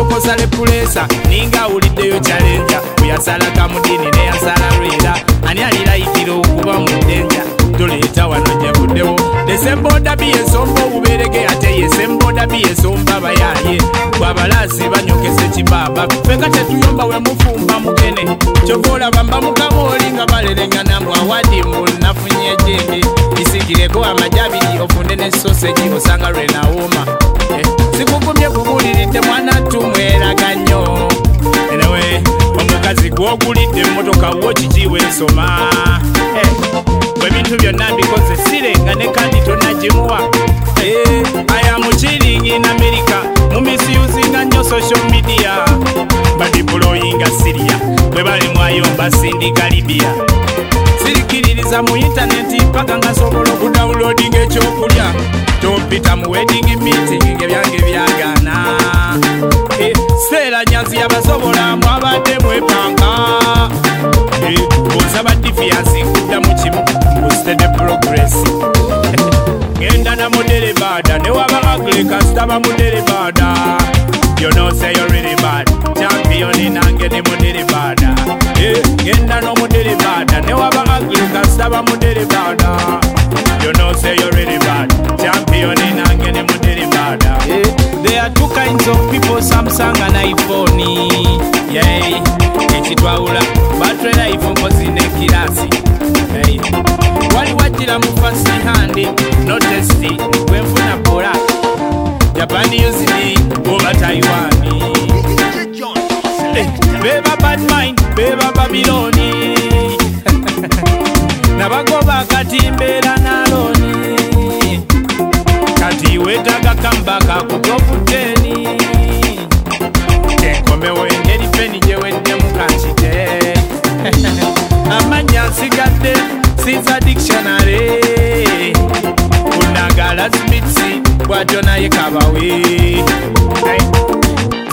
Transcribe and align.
osale 0.00 0.46
pulesa 0.46 1.06
ninga 1.28 1.62
awuliddeyo 1.62 2.20
kyalenja 2.20 2.80
bweyasala 2.98 3.44
kamudini 3.44 4.10
neyasala 4.10 4.70
lwera 4.78 5.16
ani 5.46 5.62
alilayitira 5.62 6.32
okuba 6.34 6.72
mu 6.78 6.86
ddenja 6.88 7.42
tuleeta 7.78 8.26
wano 8.26 8.54
gyevuddewo 8.60 9.20
desemboda 9.46 10.16
biyesomba 10.16 10.82
obuberege 10.84 11.46
ate 11.46 11.78
yesemboda 11.80 12.46
biyesomba 12.46 13.20
bayaye 13.20 13.82
bwabalaasi 14.18 14.82
banyokesa 14.88 15.44
ekibaba 15.44 16.08
feka 16.26 16.50
tetuyomba 16.50 17.04
we 17.04 17.18
mufumba 17.18 17.80
mugene. 17.80 18.36
Kyova 18.66 18.92
olaba 18.92 19.24
mba 19.24 19.40
mukama 19.40 19.82
oli 19.82 20.10
nga 20.12 20.26
balelengana 20.26 21.00
mbu 21.00 21.14
awadi 21.14 21.62
mbu 21.62 21.88
nafunye 22.00 22.52
ejende 22.52 23.06
isigireko 23.42 24.04
amajabiri 24.04 24.80
ofunde 24.84 25.16
ne 25.16 25.30
soseji 25.30 25.82
osanga 25.96 26.30
lwenawooma 26.30 27.06
Eh, 27.06 27.11
emmotoka 34.22 34.46
wo 34.46 34.52
kikiwa 34.52 34.98
ensoma 34.98 35.70
Eh, 36.36 36.48
bwe 37.20 37.30
bintu 37.30 37.56
byonna 37.62 37.92
mbikoze 37.92 38.36
sirenga 38.50 38.94
ne 38.94 39.06
kandi 39.08 39.36
tonagimuwa 39.40 40.20
Eh, 40.84 41.22
aya 41.56 41.78
mukiringi 41.78 42.48
in 42.48 42.64
america. 42.64 43.16
Mumisiuzinga 43.52 44.44
nnyo 44.44 44.64
social 44.64 45.00
media. 45.10 45.64
Badiployinga 46.38 47.26
siria 47.42 47.78
bwe 48.12 48.24
bali 48.24 48.48
mwayomba 48.48 49.10
sindika 49.10 49.68
libya 49.68 50.14
sirikiririza 51.04 51.82
mu 51.82 51.96
intaneti 51.96 52.62
paka 52.72 52.98
nga 52.98 53.14
sobola 53.14 53.52
okudawulodinga 53.52 54.38
ekyokulya. 54.42 55.14
Tompita 55.62 56.16
mu 56.16 56.30
wedding 56.30 56.78
meeting 56.82 57.24
ngebyange 57.36 57.78
byagana. 57.78 58.54
Eh, 59.80 59.92
seera 60.30 60.64
nyazi 60.64 60.96
yabasobola 60.96 61.76
mwabadde 61.76 62.38
mwepanga 62.38 63.12
Eh, 63.81 63.81
yabadde 65.22 65.52
fiyansi 65.52 66.02
nkuddamu 66.02 66.54
kimu 66.62 66.84
mbuzite 67.18 67.54
ne 67.54 67.68
progress. 67.68 68.34
Genda 69.78 70.16
na 70.16 70.30
munerebaada 70.30 71.18
newaba 71.18 71.62
agrikas 71.72 72.34
taba 72.34 72.60
munerebaada 72.60 73.54
yonoseyo 74.40 75.06
riribad 75.06 75.70
champiyoni 76.00 76.70
nange 76.70 77.08
kitwawula 92.94 93.40
batwera 93.80 94.28
ifombozi 94.28 94.84
ne 94.88 95.00
kirasi. 95.00 95.68
Hey. 96.32 96.60
wali 97.36 97.52
wajira 97.54 97.98
mu 97.98 98.06
fast 98.22 98.48
hand 98.48 98.96
no 99.46 99.58
test 99.58 100.00
gwenfuna 100.48 100.96
pola 101.02 101.32
japan 102.36 102.68
usd 102.68 103.38
oba 103.72 103.94
taiwan. 103.94 104.52
Hey. 106.54 106.66
beba 107.02 107.36
badmin 107.42 107.96
beba 108.16 108.52
babiloni. 108.52 109.56
Nabagoba 111.58 112.24
kati 112.28 112.70
mbeera 112.70 113.16
naloni 113.16 114.16
kati 115.80 116.18
wetaaga 116.18 116.74
kambaka 116.74 117.34
kuto 117.42 117.71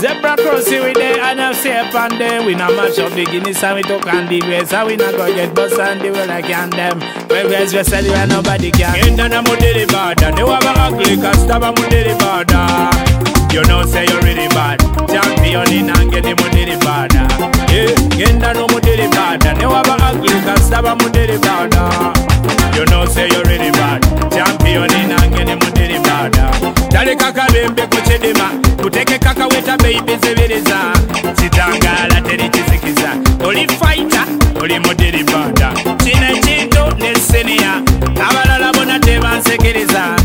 Zebra 0.00 0.34
crossing 0.36 0.82
we 0.84 0.92
the 0.92 1.20
and 1.20 1.40
I'm 1.40 1.54
safe 1.54 1.94
and 1.94 2.20
then 2.20 2.46
we 2.46 2.54
not 2.54 2.72
match 2.72 2.98
up 2.98 3.12
the 3.12 3.24
Guinness 3.24 3.62
and 3.62 3.76
we 3.76 3.82
took 3.82 4.06
and 4.06 4.28
the 4.28 4.40
grace 4.40 4.72
and 4.72 4.86
we 4.88 4.96
not 4.96 5.12
go 5.12 5.26
get 5.34 5.54
bus 5.54 5.78
and 5.78 6.00
the 6.00 6.10
world 6.10 6.28
like 6.28 6.46
can 6.46 6.70
them. 6.70 7.00
Well 7.28 7.48
grace 7.48 7.74
we 7.74 7.84
sell 7.84 8.04
you 8.04 8.12
and 8.12 8.30
nobody 8.30 8.70
can. 8.70 8.96
Ain't 8.96 9.16
none 9.16 9.32
of 9.32 9.44
the 9.44 9.56
daily 9.56 9.84
border 9.84 10.32
They 10.32 10.40
have 10.40 10.64
a 10.64 10.72
ugly 10.88 11.16
customer 11.16 11.72
my 11.72 11.88
the 11.88 12.16
border 12.20 13.20
you 13.50 13.64
know 13.64 13.82
say 13.84 14.04
you 14.06 14.20
really 14.20 14.46
bad. 14.54 14.78
Champion 15.10 15.72
in 15.72 15.90
and 15.90 16.10
get 16.10 16.22
the 16.22 16.36
money 16.38 16.64
the 16.70 16.78
father 16.84 17.26
Yeah, 17.66 17.90
get 18.16 18.38
the 18.38 18.52
no 18.54 18.68
money 18.68 18.94
the 18.94 19.10
father 19.12 19.54
Never 19.54 19.74
have 19.74 19.88
a 19.88 20.04
ugly 20.04 20.28
cause 20.46 20.70
have 20.70 20.86
the 20.86 21.40
father 21.42 22.19
taleka 27.60 27.86
kabembe 27.86 27.86
kuchedema 27.86 28.50
kutekeka 28.82 29.34
kaweta 29.34 29.76
beibe 29.76 30.16
zebereza 30.16 30.76
kitangala 31.42 32.20
teri 32.20 32.48
kizikiza. 32.48 33.10
Oli 33.44 33.66
fighter 33.68 34.24
oli 34.62 34.78
mudiribanda 34.78 35.72
kino 36.04 36.26
ekintu 36.30 36.96
neseniya 36.98 37.74
abalala 38.28 38.72
bona 38.72 38.98
tebansekereza 38.98 40.16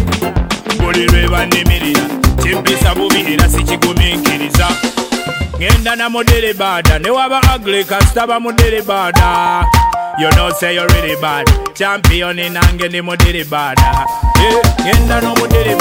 buli 0.80 1.06
lwe 1.08 1.28
bannimirira 1.28 2.02
kimpisa 2.44 2.96
bubi 2.96 3.26
era 3.34 3.50
sikigumiikiriza 3.50 4.68
ngenda 5.58 5.96
na 5.96 6.10
mudiribada 6.10 7.00
newaba 7.00 7.42
ugly 7.56 7.84
kasitaba 7.84 8.40
mudiribada 8.40 9.66
You 10.18 10.30
know 10.32 10.50
say 10.52 10.74
you're 10.76 10.88
really 10.88 11.18
bad. 11.20 11.46
Champion 11.74 12.40
in 12.40 12.56
ange 12.56 12.88
ni 12.88 13.02
mudiri 13.02 13.44
bada 13.44 14.08
Eh, 14.40 14.86
Ngenda 14.86 15.22
no 15.22 15.36
mudiri 15.36 15.76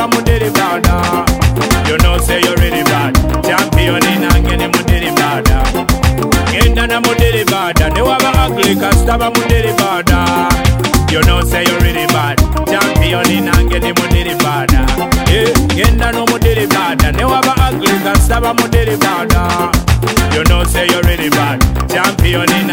never 0.00 0.16
mudiri 0.16 0.50
brother. 0.52 1.24
You 1.88 1.98
know 1.98 2.16
say 2.18 2.40
you 2.40 2.54
really 2.56 2.82
bad. 2.84 3.14
Champion 3.44 4.02
in 4.06 4.22
angene 4.30 4.68
mudiri 4.72 5.10
brother. 5.14 5.60
Genda 6.52 6.86
na 6.86 7.00
mudiri 7.00 7.44
brother. 7.44 7.90
They 7.90 8.02
were 8.02 8.16
ugly 8.16 8.74
customer 8.76 9.30
mudiri 9.30 9.76
brother. 9.76 10.48
You 11.12 11.20
know 11.22 11.42
say 11.42 11.64
you 11.64 11.76
really 11.80 12.06
bad. 12.06 12.38
Champion 12.66 13.30
in 13.30 13.48
angene 13.48 13.92
mudiri 13.92 14.38
brother. 14.38 14.84
Yeah, 15.28 15.52
genda 15.76 16.12
no 16.12 16.24
mudiri 16.26 16.66
brother. 16.68 17.12
They 17.12 17.24
were 17.24 17.40
ugly 17.66 17.98
customer 18.02 18.54
mudiri 18.54 18.96
brother. 18.98 19.70
You 20.34 20.44
know 20.44 20.64
say 20.64 20.86
you 20.86 21.00
really 21.02 21.28
bad. 21.30 21.60
Champion 21.90 22.50
in 22.52 22.70